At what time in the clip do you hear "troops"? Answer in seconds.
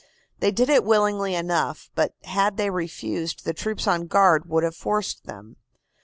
3.53-3.85